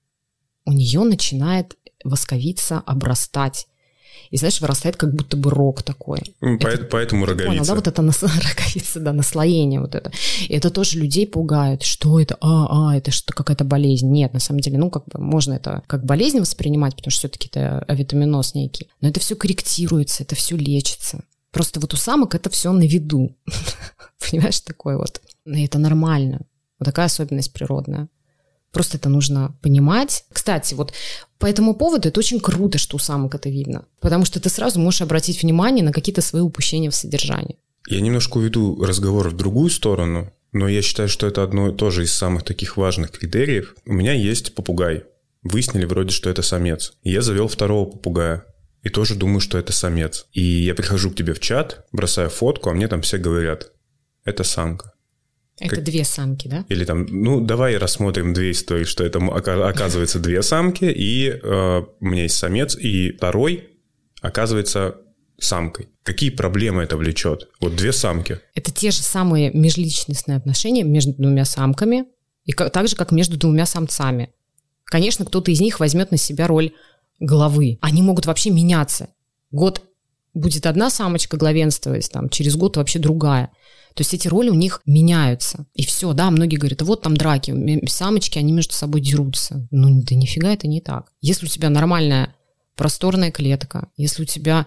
у 0.65 0.73
нее 0.73 1.01
начинает 1.03 1.77
восковица 2.05 2.79
обрастать 2.81 3.67
и, 4.31 4.37
знаешь, 4.37 4.61
вырастает 4.61 4.97
как 4.97 5.15
будто 5.15 5.37
бы 5.37 5.51
рог 5.51 5.83
такой. 5.83 6.21
По, 6.41 6.67
это, 6.67 6.85
поэтому 6.85 7.27
роговица. 7.27 7.49
Понял, 7.49 7.65
да, 7.65 7.75
вот 7.75 7.87
это 7.87 8.03
нас, 8.03 8.23
роговица, 8.23 9.01
да, 9.01 9.13
наслоение 9.13 9.81
вот 9.81 9.95
это. 9.95 10.11
И 10.49 10.55
это 10.55 10.71
тоже 10.71 10.99
людей 10.99 11.27
пугает. 11.27 11.83
Что 11.83 12.21
это? 12.21 12.37
А, 12.41 12.91
а, 12.91 12.97
это 12.97 13.11
что, 13.11 13.33
какая-то 13.33 13.65
болезнь. 13.65 14.11
Нет, 14.11 14.33
на 14.33 14.41
самом 14.41 14.61
деле, 14.61 14.79
ну, 14.79 14.91
как 14.91 15.05
бы 15.07 15.21
можно 15.21 15.55
это 15.55 15.83
как 15.87 16.05
болезнь 16.05 16.41
воспринимать, 16.41 16.97
потому 16.97 17.11
что 17.11 17.21
все-таки 17.21 17.49
это 17.49 17.81
авитаминоз 17.89 18.55
некий. 18.55 18.89
Но 19.01 19.09
это 19.09 19.21
все 19.21 19.37
корректируется, 19.37 20.23
это 20.23 20.35
все 20.35 20.57
лечится. 20.57 21.21
Просто 21.51 21.81
вот 21.81 21.95
у 21.95 21.97
самок 21.97 22.35
это 22.35 22.51
все 22.51 22.73
на 22.73 22.87
виду. 22.87 23.37
Понимаешь, 24.31 24.61
такое 24.61 24.97
вот. 24.97 25.23
И 25.47 25.65
это 25.65 25.79
нормально. 25.79 26.43
Вот 26.79 26.85
такая 26.85 27.07
особенность 27.07 27.53
природная. 27.53 28.09
Просто 28.77 28.99
это 28.99 29.09
нужно 29.09 29.57
понимать. 29.63 30.27
Кстати, 30.31 30.75
вот 30.75 30.93
по 31.39 31.47
этому 31.47 31.75
поводу 31.75 32.09
это 32.09 32.21
очень 32.21 32.41
круто, 32.41 32.77
что 32.77 32.97
у 32.97 32.99
самок 32.99 33.35
это 33.35 33.49
видно. 33.49 33.87
Потому 34.01 34.27
что 34.27 34.39
ты 34.39 34.51
сразу 34.51 34.79
можешь 34.79 35.01
обратить 35.01 35.43
внимание 35.43 35.83
на 35.83 35.95
какие-то 35.95 36.21
свои 36.21 36.43
упущения 36.43 36.91
в 36.91 36.95
содержании. 36.95 37.57
Я 37.89 38.03
немножко 38.03 38.37
уведу 38.37 38.85
разговор 38.85 39.31
в 39.31 39.33
другую 39.33 39.71
сторону, 39.71 40.31
но 40.53 40.69
я 40.69 40.83
считаю, 40.83 41.09
что 41.09 41.27
это 41.27 41.43
одно 41.43 41.73
тоже 41.73 42.05
из 42.05 42.13
самых 42.13 42.43
таких 42.43 42.77
важных 42.77 43.13
критериев. 43.13 43.75
У 43.87 43.95
меня 43.95 44.13
есть 44.13 44.55
попугай. 44.55 45.05
Выяснили 45.43 45.87
вроде, 45.87 46.11
что 46.11 46.29
это 46.29 46.43
самец. 46.43 46.93
я 47.03 47.23
завел 47.23 47.49
второго 47.49 47.87
попугая. 47.89 48.45
И 48.83 48.91
тоже 48.91 49.15
думаю, 49.15 49.41
что 49.41 49.57
это 49.57 49.73
самец. 49.73 50.27
И 50.33 50.43
я 50.43 50.75
прихожу 50.75 51.11
к 51.11 51.17
тебе 51.17 51.33
в 51.33 51.41
чат, 51.41 51.87
бросаю 51.93 52.29
фотку, 52.29 52.69
а 52.69 52.75
мне 52.75 52.89
там 52.89 53.01
все 53.01 53.17
говорят, 53.17 53.73
это 54.27 54.45
самка. 54.45 54.93
Это 55.59 55.77
как... 55.77 55.85
две 55.85 56.05
самки, 56.05 56.49
да? 56.49 56.65
Или 56.69 56.85
там, 56.85 57.07
ну, 57.07 57.41
давай 57.41 57.77
рассмотрим 57.79 58.35
две 58.35 58.51
истории, 58.51 58.85
что 58.85 59.05
это 59.05 59.19
оказывается 59.19 60.19
две 60.19 60.43
самки, 60.43 60.85
и 60.85 61.29
э, 61.29 61.83
у 62.01 62.05
меня 62.05 62.25
есть 62.25 62.37
самец, 62.37 62.77
и 62.77 63.13
второй 63.13 63.69
оказывается 64.21 64.97
самкой. 65.39 65.89
Какие 66.03 66.31
проблемы 66.31 66.83
это 66.83 66.97
влечет? 66.97 67.49
Вот 67.61 67.75
две 67.75 67.93
самки. 67.93 68.41
Это 68.55 68.71
те 68.71 68.91
же 68.91 69.03
самые 69.03 69.51
межличностные 69.53 70.37
отношения 70.37 70.83
между 70.83 71.15
двумя 71.15 71.45
самками, 71.45 72.05
и 72.45 72.53
так 72.53 72.89
же, 72.89 72.95
как 72.95 73.11
между 73.11 73.37
двумя 73.37 73.67
самцами. 73.67 74.33
Конечно, 74.85 75.25
кто-то 75.25 75.51
из 75.51 75.61
них 75.61 75.81
возьмет 75.81 76.11
на 76.11 76.17
себя 76.17 76.47
роль 76.47 76.73
главы. 77.19 77.79
Они 77.81 78.03
могут 78.03 78.27
вообще 78.27 78.51
меняться. 78.51 79.09
Год 79.51 79.83
будет 80.33 80.67
одна 80.67 80.91
самочка 80.91 81.37
главенствовать, 81.37 82.11
там, 82.13 82.29
через 82.29 82.57
год 82.57 82.77
вообще 82.77 82.99
другая. 82.99 83.51
То 83.97 84.03
есть 84.03 84.13
эти 84.13 84.29
роли 84.29 84.51
у 84.51 84.55
них 84.55 84.83
меняются. 84.85 85.65
И 85.73 85.83
все, 85.87 86.13
да, 86.13 86.31
многие 86.31 86.57
говорят, 86.57 86.83
вот 86.83 87.01
там 87.01 87.17
драки, 87.17 87.87
самочки, 87.89 88.39
они 88.39 88.53
между 88.53 88.75
собой 88.75 89.01
дерутся. 89.01 89.67
Ну, 89.71 90.03
да 90.03 90.15
нифига 90.15 90.53
это 90.53 90.69
не 90.69 90.83
так. 90.83 91.11
Если 91.23 91.47
у 91.47 91.49
тебя 91.49 91.71
нормальная 91.71 92.35
просторная 92.75 93.31
клетка, 93.31 93.89
если 93.97 94.25
у 94.25 94.27
тебя 94.27 94.67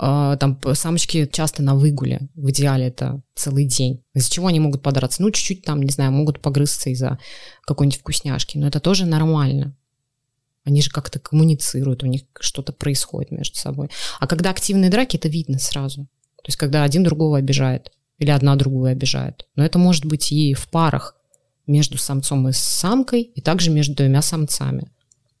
э, 0.00 0.36
там 0.38 0.60
самочки 0.74 1.26
часто 1.26 1.60
на 1.64 1.74
выгуле, 1.74 2.28
в 2.36 2.50
идеале 2.50 2.86
это 2.86 3.20
целый 3.34 3.64
день. 3.64 4.04
Из-за 4.14 4.30
чего 4.30 4.46
они 4.46 4.60
могут 4.60 4.80
подраться? 4.80 5.22
Ну, 5.22 5.32
чуть-чуть 5.32 5.64
там, 5.64 5.82
не 5.82 5.90
знаю, 5.90 6.12
могут 6.12 6.40
погрызться 6.40 6.88
из-за 6.90 7.18
какой-нибудь 7.62 7.98
вкусняшки, 7.98 8.58
но 8.58 8.68
это 8.68 8.78
тоже 8.78 9.06
нормально. 9.06 9.76
Они 10.62 10.82
же 10.82 10.90
как-то 10.90 11.18
коммуницируют, 11.18 12.04
у 12.04 12.06
них 12.06 12.22
что-то 12.38 12.72
происходит 12.72 13.32
между 13.32 13.56
собой. 13.56 13.90
А 14.20 14.28
когда 14.28 14.50
активные 14.50 14.88
драки, 14.88 15.16
это 15.16 15.28
видно 15.28 15.58
сразу. 15.58 16.02
То 16.04 16.46
есть, 16.46 16.58
когда 16.58 16.84
один 16.84 17.02
другого 17.02 17.38
обижает 17.38 17.90
или 18.18 18.30
одна 18.30 18.56
другую 18.56 18.90
обижает. 18.90 19.46
Но 19.54 19.64
это 19.64 19.78
может 19.78 20.04
быть 20.04 20.32
и 20.32 20.54
в 20.54 20.68
парах 20.68 21.16
между 21.66 21.98
самцом 21.98 22.48
и 22.48 22.52
самкой, 22.52 23.22
и 23.22 23.40
также 23.40 23.70
между 23.70 23.94
двумя 23.94 24.22
самцами. 24.22 24.90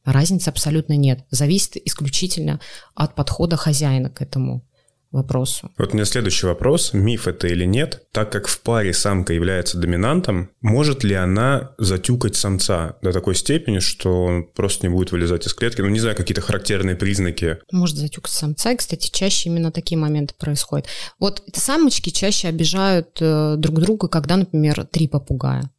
Разницы 0.04 0.48
абсолютно 0.48 0.94
нет. 0.94 1.24
Зависит 1.30 1.76
исключительно 1.76 2.60
от 2.94 3.14
подхода 3.14 3.56
хозяина 3.56 4.10
к 4.10 4.22
этому 4.22 4.64
вопросу. 5.10 5.70
Вот 5.78 5.90
у 5.90 5.94
меня 5.94 6.04
следующий 6.04 6.46
вопрос. 6.46 6.92
Миф 6.92 7.28
это 7.28 7.48
или 7.48 7.64
нет? 7.64 8.06
Так 8.12 8.30
как 8.30 8.46
в 8.46 8.60
паре 8.60 8.92
самка 8.92 9.32
является 9.32 9.78
доминантом, 9.78 10.50
может 10.60 11.04
ли 11.04 11.14
она 11.14 11.72
затюкать 11.78 12.36
самца 12.36 12.96
до 13.02 13.12
такой 13.12 13.34
степени, 13.34 13.78
что 13.78 14.24
он 14.24 14.44
просто 14.44 14.86
не 14.86 14.92
будет 14.92 15.12
вылезать 15.12 15.46
из 15.46 15.54
клетки? 15.54 15.80
Ну, 15.80 15.88
не 15.88 16.00
знаю, 16.00 16.16
какие-то 16.16 16.42
характерные 16.42 16.96
признаки. 16.96 17.58
Может 17.72 17.96
затюкать 17.96 18.32
самца, 18.32 18.72
и, 18.72 18.76
кстати, 18.76 19.10
чаще 19.10 19.48
именно 19.48 19.72
такие 19.72 19.98
моменты 19.98 20.34
происходят. 20.38 20.86
Вот 21.18 21.42
самочки 21.54 22.10
чаще 22.10 22.48
обижают 22.48 23.16
э, 23.20 23.54
друг 23.56 23.80
друга, 23.80 24.08
когда, 24.08 24.36
например, 24.36 24.86
три 24.86 25.08
попугая. 25.08 25.70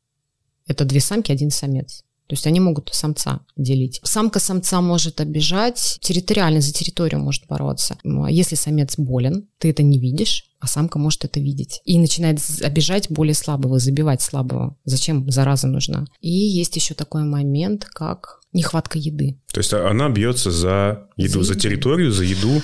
Это 0.67 0.85
две 0.85 0.99
самки, 0.99 1.31
один 1.31 1.51
самец. 1.51 2.03
То 2.29 2.33
есть 2.33 2.45
они 2.45 2.59
могут 2.59 2.91
самца 2.93 3.39
делить. 3.57 3.99
Самка 4.03 4.39
самца 4.39 4.81
может 4.81 5.19
обижать, 5.19 5.97
территориально 5.99 6.61
за 6.61 6.71
территорию 6.71 7.19
может 7.19 7.47
бороться. 7.47 7.97
Если 8.29 8.53
самец 8.53 8.99
болен, 8.99 9.47
ты 9.57 9.71
это 9.71 9.81
не 9.81 9.99
видишь, 9.99 10.45
а 10.59 10.67
самка 10.67 10.99
может 10.99 11.25
это 11.25 11.39
видеть. 11.39 11.81
И 11.85 11.97
начинает 11.97 12.39
обижать 12.61 13.09
более 13.09 13.33
слабого, 13.33 13.79
забивать 13.79 14.21
слабого. 14.21 14.77
Зачем 14.85 15.27
зараза 15.31 15.67
нужна? 15.67 16.05
И 16.21 16.29
есть 16.29 16.75
еще 16.75 16.93
такой 16.93 17.23
момент, 17.23 17.85
как 17.85 18.41
нехватка 18.53 18.99
еды. 18.99 19.41
То 19.51 19.59
есть 19.59 19.73
она 19.73 20.09
бьется 20.09 20.51
за 20.51 21.07
еду, 21.17 21.41
за, 21.41 21.53
за 21.53 21.59
территорию, 21.59 22.11
за 22.11 22.25
еду. 22.25 22.61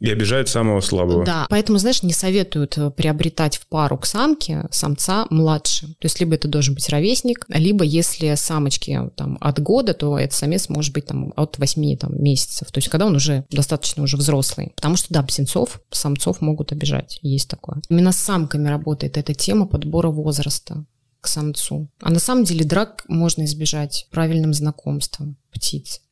И 0.00 0.10
обижает 0.10 0.48
самого 0.48 0.80
слабого. 0.80 1.24
Да, 1.24 1.46
поэтому, 1.50 1.78
знаешь, 1.78 2.02
не 2.02 2.12
советуют 2.12 2.78
э, 2.78 2.90
приобретать 2.90 3.56
в 3.56 3.66
пару 3.66 3.98
к 3.98 4.06
самке 4.06 4.66
самца 4.70 5.26
младше. 5.30 5.88
То 5.98 6.04
есть 6.04 6.20
либо 6.20 6.36
это 6.36 6.46
должен 6.46 6.74
быть 6.74 6.88
ровесник, 6.88 7.44
либо 7.48 7.84
если 7.84 8.34
самочки 8.36 8.98
там 9.16 9.38
от 9.40 9.60
года, 9.60 9.94
то 9.94 10.16
этот 10.18 10.34
самец 10.34 10.68
может 10.68 10.94
быть 10.94 11.06
там 11.06 11.32
от 11.36 11.58
8 11.58 11.96
там, 11.96 12.22
месяцев. 12.22 12.70
То 12.70 12.78
есть 12.78 12.88
когда 12.88 13.06
он 13.06 13.16
уже 13.16 13.44
достаточно 13.50 14.04
уже 14.04 14.16
взрослый. 14.16 14.72
Потому 14.76 14.96
что, 14.96 15.12
да, 15.12 15.22
птенцов, 15.22 15.80
самцов 15.90 16.40
могут 16.40 16.70
обижать. 16.70 17.18
Есть 17.22 17.50
такое. 17.50 17.82
Именно 17.88 18.12
с 18.12 18.18
самками 18.18 18.68
работает 18.68 19.16
эта 19.16 19.34
тема 19.34 19.66
подбора 19.66 20.10
возраста 20.10 20.84
к 21.20 21.26
самцу. 21.26 21.88
А 22.00 22.10
на 22.10 22.20
самом 22.20 22.44
деле 22.44 22.64
драк 22.64 23.04
можно 23.08 23.44
избежать 23.44 24.06
правильным 24.12 24.54
знакомством 24.54 25.36
птиц. 25.50 26.02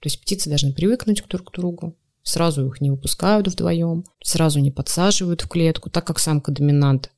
То 0.00 0.06
есть 0.06 0.20
птицы 0.20 0.48
должны 0.48 0.72
привыкнуть 0.72 1.22
друг 1.28 1.50
к 1.50 1.52
другу, 1.54 1.94
Сразу 2.22 2.66
их 2.66 2.80
не 2.80 2.90
выпускают 2.90 3.48
вдвоем, 3.48 4.04
сразу 4.22 4.60
не 4.60 4.70
подсаживают 4.70 5.42
в 5.42 5.48
клетку, 5.48 5.90
так 5.90 6.06
как 6.06 6.18
самка 6.18 6.52
доминант. 6.52 7.10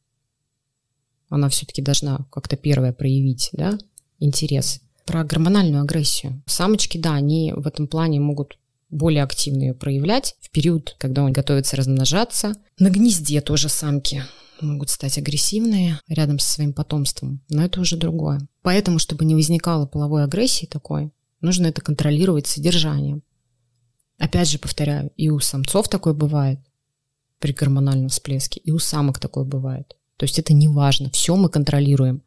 Она 1.28 1.48
все-таки 1.48 1.82
должна 1.82 2.26
как-то 2.30 2.56
первая 2.56 2.92
проявить 2.92 3.50
да, 3.52 3.78
интерес. 4.18 4.80
Про 5.06 5.24
гормональную 5.24 5.82
агрессию. 5.82 6.42
Самочки, 6.46 6.98
да, 6.98 7.14
они 7.14 7.52
в 7.56 7.66
этом 7.66 7.88
плане 7.88 8.20
могут 8.20 8.58
более 8.90 9.24
активно 9.24 9.62
ее 9.62 9.74
проявлять 9.74 10.36
в 10.40 10.50
период, 10.50 10.94
когда 10.98 11.24
он 11.24 11.32
готовится 11.32 11.76
размножаться. 11.76 12.54
На 12.78 12.90
гнезде 12.90 13.40
тоже 13.40 13.68
самки 13.68 14.22
могут 14.60 14.90
стать 14.90 15.18
агрессивные 15.18 15.98
рядом 16.08 16.38
со 16.38 16.52
своим 16.52 16.72
потомством, 16.72 17.40
но 17.48 17.64
это 17.64 17.80
уже 17.80 17.96
другое. 17.96 18.46
Поэтому, 18.62 18.98
чтобы 18.98 19.24
не 19.24 19.34
возникало 19.34 19.86
половой 19.86 20.22
агрессии 20.24 20.66
такой, 20.66 21.10
нужно 21.40 21.66
это 21.66 21.80
контролировать 21.80 22.46
содержанием. 22.46 23.22
Опять 24.22 24.48
же, 24.48 24.60
повторяю, 24.60 25.10
и 25.16 25.30
у 25.30 25.40
самцов 25.40 25.88
такое 25.88 26.14
бывает 26.14 26.60
при 27.40 27.52
гормональном 27.52 28.08
всплеске, 28.08 28.60
и 28.60 28.70
у 28.70 28.78
самок 28.78 29.18
такое 29.18 29.42
бывает. 29.42 29.96
То 30.16 30.22
есть 30.22 30.38
это 30.38 30.52
не 30.52 30.68
важно, 30.68 31.10
все 31.10 31.34
мы 31.34 31.48
контролируем 31.48 32.22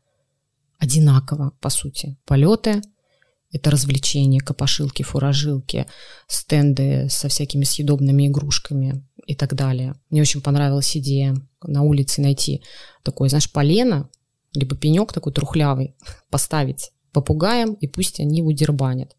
одинаково, 0.78 1.54
по 1.62 1.70
сути. 1.70 2.18
Полеты– 2.26 2.82
это 3.54 3.72
развлечения, 3.72 4.42
копошилки, 4.42 5.04
фуражилки, 5.04 5.86
стенды 6.28 7.08
со 7.10 7.30
всякими 7.30 7.64
съедобными 7.64 8.28
игрушками 8.28 9.08
и 9.26 9.34
так 9.34 9.56
далее. 9.56 9.96
Мне 10.10 10.20
очень 10.20 10.42
понравилась 10.42 10.98
идея 10.98 11.34
на 11.64 11.84
улице 11.84 12.20
найти 12.20 12.62
такой, 13.04 13.30
знаешь, 13.30 13.50
полено, 13.50 14.10
либо 14.52 14.76
пенек 14.76 15.14
такой 15.14 15.32
трухлявый, 15.32 15.96
поставить 16.30 16.92
попугаем, 17.14 17.76
и 17.76 17.88
пусть 17.88 18.20
они 18.20 18.40
его 18.40 18.52
дербанят. 18.52 19.16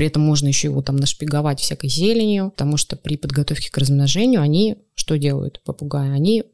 При 0.00 0.06
этом 0.06 0.22
можно 0.22 0.48
еще 0.48 0.68
его 0.68 0.80
там 0.80 0.96
нашпиговать 0.96 1.60
всякой 1.60 1.90
зеленью, 1.90 2.52
потому 2.52 2.78
что 2.78 2.96
при 2.96 3.18
подготовке 3.18 3.70
к 3.70 3.76
размножению 3.76 4.40
они 4.40 4.78
что 4.94 5.18
делают, 5.18 5.60
попугаи? 5.62 6.08
Они 6.08 6.44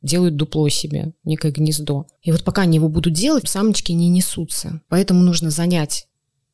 делают 0.00 0.36
дупло 0.36 0.66
себе, 0.70 1.12
некое 1.22 1.52
гнездо. 1.52 2.06
И 2.22 2.32
вот 2.32 2.44
пока 2.44 2.62
они 2.62 2.76
его 2.76 2.88
будут 2.88 3.12
делать, 3.12 3.46
самочки 3.46 3.92
не 3.92 4.08
несутся. 4.08 4.80
Поэтому 4.88 5.20
нужно 5.20 5.50
занять 5.50 6.08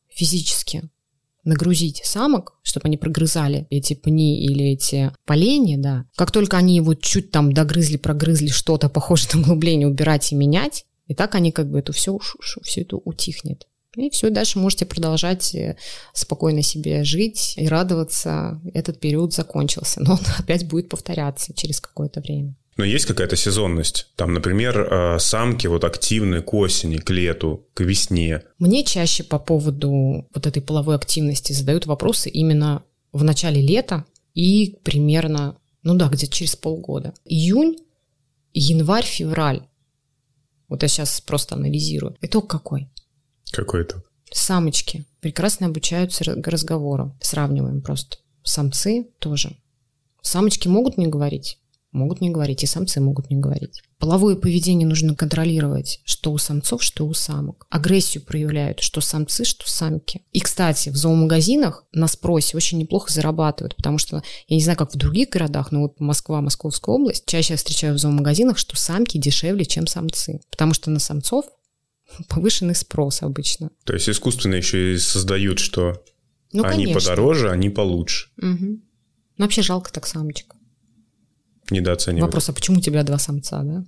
физически 0.09 0.89
нагрузить 1.45 2.01
самок, 2.03 2.55
чтобы 2.63 2.87
они 2.87 2.97
прогрызали 2.97 3.65
эти 3.69 3.93
пни 3.93 4.43
или 4.43 4.73
эти 4.73 5.13
поленья, 5.25 5.77
да. 5.77 6.05
Как 6.17 6.31
только 6.31 6.57
они 6.57 6.75
его 6.75 6.95
чуть 6.95 7.31
там 7.31 7.53
догрызли, 7.53 7.95
прогрызли 7.95 8.49
что-то 8.49 8.89
похожее 8.89 9.29
на 9.35 9.39
углубление, 9.39 9.87
убирать 9.87 10.33
и 10.33 10.35
менять, 10.35 10.85
и 11.07 11.15
так 11.15 11.33
они 11.35 11.53
как 11.53 11.71
бы 11.71 11.79
это 11.79 11.93
все, 11.93 12.19
все 12.61 12.81
это 12.81 12.97
утихнет. 12.97 13.67
И 13.95 14.09
все, 14.09 14.29
дальше 14.29 14.59
можете 14.59 14.85
продолжать 14.85 15.55
э, 15.55 15.77
спокойно 16.13 16.61
себе 16.61 17.03
жить 17.03 17.53
и 17.57 17.67
радоваться. 17.67 18.61
Этот 18.73 18.99
период 18.99 19.33
закончился, 19.33 19.99
но 20.03 20.13
он 20.13 20.19
опять 20.37 20.67
будет 20.67 20.89
повторяться 20.89 21.53
через 21.53 21.79
какое-то 21.79 22.21
время. 22.21 22.55
Но 22.77 22.83
есть 22.83 23.05
какая-то 23.05 23.37
сезонность? 23.37 24.07
Там, 24.17 24.33
например, 24.33 24.79
э, 24.79 25.19
самки 25.19 25.67
вот 25.67 25.85
активны 25.85 26.41
к 26.41 26.53
осени, 26.53 26.97
к 26.97 27.09
лету, 27.09 27.65
к 27.73 27.81
весне. 27.81 28.41
Мне 28.59 28.83
чаще 28.83 29.23
по 29.23 29.39
поводу 29.39 30.27
вот 30.33 30.45
этой 30.45 30.61
половой 30.61 30.95
активности 30.95 31.53
задают 31.53 31.85
вопросы 31.85 32.29
именно 32.29 32.83
в 33.13 33.23
начале 33.23 33.61
лета 33.61 34.03
и 34.33 34.77
примерно, 34.83 35.57
ну 35.83 35.95
да, 35.95 36.09
где-то 36.09 36.33
через 36.33 36.57
полгода. 36.57 37.13
Июнь, 37.23 37.77
январь, 38.53 39.05
февраль. 39.05 39.61
Вот 40.67 40.81
я 40.81 40.89
сейчас 40.89 41.21
просто 41.21 41.55
анализирую. 41.55 42.17
Итог 42.21 42.49
какой? 42.49 42.89
Какой 43.51 43.83
итог? 43.83 44.03
Самочки 44.31 45.05
прекрасно 45.21 45.67
обучаются 45.67 46.23
разговорам. 46.23 47.17
Сравниваем 47.21 47.81
просто. 47.81 48.17
Самцы 48.43 49.07
тоже. 49.19 49.55
Самочки 50.21 50.67
могут 50.67 50.97
не 50.97 51.07
говорить, 51.07 51.59
могут 51.91 52.19
не 52.19 52.29
говорить, 52.29 52.63
и 52.63 52.67
самцы 52.67 52.99
могут 52.99 53.29
не 53.29 53.37
говорить. 53.37 53.81
Половое 53.97 54.35
поведение 54.35 54.87
нужно 54.87 55.15
контролировать, 55.15 56.01
что 56.03 56.31
у 56.31 56.37
самцов, 56.37 56.83
что 56.83 57.05
у 57.07 57.13
самок. 57.13 57.65
Агрессию 57.69 58.23
проявляют, 58.23 58.81
что 58.81 59.01
самцы, 59.01 59.45
что 59.45 59.69
самки. 59.69 60.21
И, 60.31 60.41
кстати, 60.41 60.89
в 60.89 60.95
зоомагазинах 60.95 61.85
на 61.91 62.07
спросе 62.07 62.57
очень 62.57 62.77
неплохо 62.77 63.11
зарабатывают, 63.11 63.75
потому 63.75 63.97
что, 63.97 64.21
я 64.47 64.55
не 64.57 64.63
знаю, 64.63 64.77
как 64.77 64.93
в 64.93 64.97
других 64.97 65.29
городах, 65.29 65.71
но 65.71 65.83
вот 65.83 65.99
Москва, 65.99 66.41
Московская 66.41 66.93
область, 66.93 67.25
чаще 67.25 67.53
я 67.53 67.57
встречаю 67.57 67.95
в 67.95 67.99
зоомагазинах, 67.99 68.57
что 68.57 68.75
самки 68.75 69.17
дешевле, 69.17 69.65
чем 69.65 69.87
самцы. 69.87 70.41
Потому 70.51 70.73
что 70.73 70.91
на 70.91 70.99
самцов 70.99 71.45
повышенный 72.29 72.75
спрос 72.75 73.21
обычно. 73.21 73.71
То 73.83 73.93
есть 73.93 74.09
искусственно 74.09 74.55
еще 74.55 74.93
и 74.93 74.97
создают, 74.97 75.59
что 75.59 76.03
ну, 76.53 76.63
они 76.63 76.85
конечно. 76.85 77.01
подороже, 77.01 77.49
они 77.51 77.69
получше. 77.69 78.29
Угу. 78.37 78.79
Ну, 79.37 79.43
вообще 79.43 79.61
жалко 79.61 79.91
так 79.91 80.07
самочек 80.07 80.55
недооценивают. 81.71 82.27
Вопрос, 82.27 82.49
а 82.49 82.53
почему 82.53 82.77
у 82.77 82.81
тебя 82.81 83.03
два 83.03 83.17
самца, 83.17 83.63
да? 83.63 83.85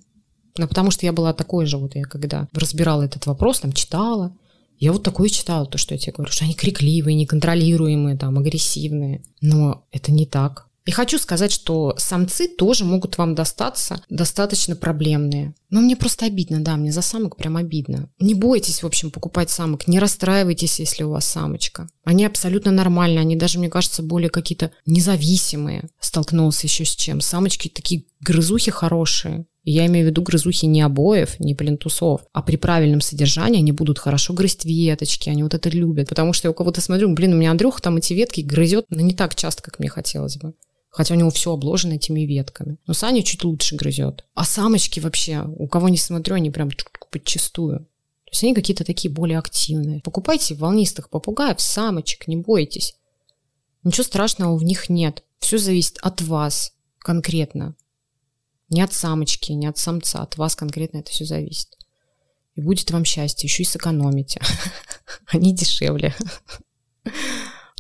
Ну, 0.58 0.68
потому 0.68 0.92
что 0.92 1.06
я 1.06 1.14
была 1.14 1.34
такой 1.34 1.66
же, 1.66 1.78
вот 1.78 1.96
я 1.96 2.04
когда 2.04 2.48
разбирала 2.54 3.04
этот 3.04 3.28
вопрос, 3.28 3.60
там, 3.60 3.72
читала, 3.72 4.36
я 4.80 4.92
вот 4.92 5.04
такое 5.04 5.30
читала, 5.30 5.66
то, 5.66 5.78
что 5.78 5.94
я 5.94 6.00
тебе 6.00 6.14
говорю, 6.14 6.32
что 6.32 6.46
они 6.46 6.54
крикливые, 6.54 7.16
неконтролируемые, 7.16 8.18
там, 8.18 8.38
агрессивные. 8.38 9.24
Но 9.42 9.88
это 9.92 10.12
не 10.12 10.26
так. 10.26 10.67
И 10.88 10.92
хочу 10.92 11.20
сказать, 11.20 11.52
что 11.52 11.96
самцы 11.98 12.48
тоже 12.48 12.86
могут 12.86 13.18
вам 13.18 13.36
достаться 13.36 14.02
достаточно 14.10 14.74
проблемные. 14.74 15.54
Но 15.70 15.82
мне 15.82 15.98
просто 15.98 16.26
обидно, 16.26 16.62
да, 16.62 16.78
мне 16.78 16.94
за 16.94 17.02
самок 17.02 17.36
прям 17.36 17.58
обидно. 17.58 18.10
Не 18.20 18.34
бойтесь, 18.34 18.82
в 18.82 18.86
общем, 18.86 19.12
покупать 19.12 19.50
самок, 19.50 19.86
не 19.90 20.00
расстраивайтесь, 20.00 20.80
если 20.80 21.04
у 21.04 21.10
вас 21.10 21.26
самочка. 21.26 21.90
Они 22.06 22.26
абсолютно 22.26 22.72
нормальные, 22.72 23.20
они 23.20 23.36
даже, 23.36 23.60
мне 23.60 23.70
кажется, 23.70 24.02
более 24.02 24.30
какие-то 24.30 24.72
независимые. 24.86 25.90
Столкнулся 26.00 26.68
еще 26.68 26.86
с 26.86 26.96
чем. 26.96 27.20
Самочки 27.20 27.68
такие 27.68 28.06
грызухи 28.22 28.72
хорошие. 28.72 29.46
Я 29.66 29.86
имею 29.88 30.06
в 30.06 30.10
виду 30.12 30.22
грызухи 30.22 30.68
не 30.68 30.82
обоев, 30.82 31.38
не 31.42 31.54
плинтусов, 31.54 32.22
а 32.32 32.42
при 32.42 32.56
правильном 32.56 33.02
содержании 33.02 33.60
они 33.60 33.74
будут 33.74 34.00
хорошо 34.00 34.34
грызть 34.34 34.64
веточки, 34.64 35.28
они 35.28 35.44
вот 35.44 35.54
это 35.54 35.68
любят. 35.68 36.08
Потому 36.08 36.32
что 36.32 36.48
я 36.48 36.52
у 36.52 36.54
кого-то 36.54 36.80
смотрю, 36.80 37.14
блин, 37.14 37.34
у 37.34 37.36
меня 37.36 37.52
Андрюха 37.52 37.82
там 37.82 37.98
эти 37.98 38.14
ветки 38.14 38.40
грызет, 38.40 38.86
но 38.90 39.02
не 39.02 39.14
так 39.14 39.36
часто, 39.36 39.62
как 39.62 39.80
мне 39.80 39.90
хотелось 39.90 40.38
бы 40.38 40.54
хотя 40.98 41.14
у 41.14 41.18
него 41.18 41.30
все 41.30 41.54
обложено 41.54 41.94
этими 41.94 42.22
ветками. 42.22 42.80
Но 42.88 42.96
Саня 42.96 43.22
чуть 43.22 43.44
лучше 43.44 43.76
грызет. 43.76 44.26
А 44.34 44.44
самочки 44.44 45.00
вообще, 45.00 45.44
у 45.46 45.68
кого 45.68 45.90
не 45.90 45.98
смотрю, 45.98 46.34
они 46.34 46.50
прям 46.50 46.72
подчистую. 47.12 47.82
То 47.82 48.32
есть 48.32 48.44
они 48.44 48.56
какие-то 48.56 48.84
такие 48.84 49.14
более 49.14 49.38
активные. 49.38 50.00
Покупайте 50.00 50.56
волнистых 50.56 51.12
попугаев, 51.12 51.62
самочек, 51.62 52.28
не 52.28 52.36
бойтесь. 52.36 52.96
Ничего 53.84 54.06
страшного 54.06 54.58
в 54.58 54.64
них 54.64 54.90
нет. 54.90 55.24
Все 55.38 55.60
зависит 55.60 56.00
от 56.02 56.24
вас 56.24 56.74
конкретно. 56.98 57.76
Не 58.70 58.82
от 58.82 58.92
самочки, 58.92 59.52
не 59.52 59.68
от 59.68 59.78
самца, 59.78 60.24
от 60.24 60.36
вас 60.38 60.56
конкретно 60.56 60.98
это 60.98 61.12
все 61.12 61.26
зависит. 61.26 61.78
И 62.56 62.62
будет 62.62 62.90
вам 62.90 63.06
счастье, 63.06 63.46
еще 63.46 63.62
и 63.62 63.68
сэкономите. 63.68 64.42
Они 65.28 65.54
дешевле. 65.54 66.16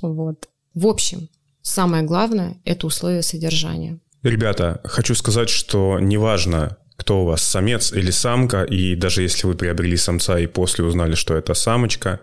Вот. 0.03 0.47
В 0.75 0.85
общем, 0.85 1.27
Самое 1.67 2.01
главное– 2.01 2.55
это 2.63 2.87
условия 2.87 3.21
содержания. 3.21 3.99
Ребята, 4.23 4.79
хочу 4.85 5.13
сказать, 5.15 5.49
что 5.49 5.99
неважно, 5.99 6.77
кто 6.95 7.23
у 7.23 7.25
вас, 7.25 7.41
самец 7.41 7.91
или 7.91 8.09
самка, 8.09 8.63
и 8.63 8.95
даже 8.95 9.21
если 9.21 9.45
вы 9.45 9.53
приобрели 9.53 9.97
самца 9.97 10.39
и 10.39 10.47
после 10.47 10.85
узнали, 10.85 11.15
что 11.15 11.35
это 11.35 11.53
самочка, 11.53 12.21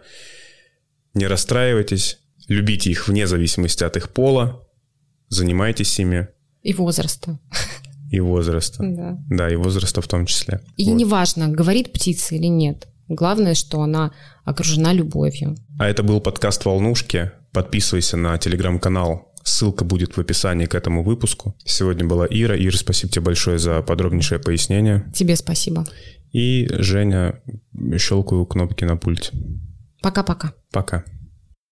не 1.13 1.27
расстраивайтесь, 1.27 2.21
любите 2.49 2.91
их 2.91 3.07
вне 3.07 3.27
зависимости 3.27 3.85
от 3.85 3.99
их 3.99 4.09
пола, 4.09 4.67
занимайтесь 5.29 6.01
ими. 6.01 6.29
И 6.63 6.73
возраста. 6.73 7.39
И 8.11 8.21
возраста. 8.21 8.83
Да. 8.97 9.19
Да, 9.29 9.51
и 9.51 9.57
возраста 9.57 10.01
в 10.01 10.09
том 10.09 10.25
числе. 10.25 10.63
И 10.79 10.89
вот. 10.89 10.97
неважно, 10.97 11.49
говорит 11.49 11.93
птица 11.93 12.35
или 12.35 12.47
нет. 12.47 12.89
Главное, 13.09 13.55
что 13.55 13.83
она 13.83 14.11
окружена 14.47 14.95
любовью. 14.95 15.55
А 15.79 15.87
это 15.87 16.03
был 16.03 16.23
подкаст 16.23 16.65
«Волнушки». 16.65 17.31
Подписывайся 17.53 18.17
на 18.17 18.37
телеграм-канал 18.39 19.34
Ссылка 19.45 19.85
будет 19.85 20.17
в 20.17 20.21
описании 20.21 20.67
к 20.67 20.75
этому 20.75 21.05
выпуску. 21.05 21.55
Сегодня 21.65 22.05
была 22.05 22.27
Ира. 22.29 22.57
Ира, 22.57 22.77
спасибо 22.77 23.13
тебе 23.13 23.27
большое 23.27 23.59
за 23.59 23.83
подробнейшее 23.83 24.39
пояснение. 24.39 25.05
Тебе 25.15 25.37
спасибо. 25.37 25.87
И 26.33 26.67
Женя, 26.71 27.41
щелкаю 27.99 28.47
кнопки 28.47 28.85
на 28.85 28.97
пульте. 28.97 29.31
Пока-пока. 30.03 30.55
Пока. 30.73 30.97
-пока. 30.97 31.03
Пока. 31.03 31.14